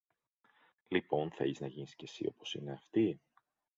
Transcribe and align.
Λοιπόν, 0.87 1.31
θέλεις 1.31 1.59
να 1.59 1.67
γίνεις 1.67 1.95
και 1.95 2.07
συ 2.07 2.25
όπως 2.27 2.53
είναι 2.53 2.71
αυτοί; 2.71 3.19